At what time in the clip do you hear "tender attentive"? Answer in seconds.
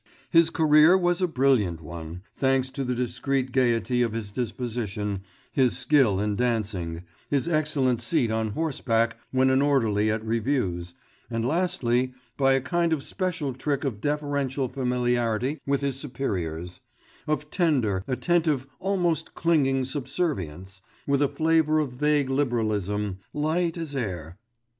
17.51-18.65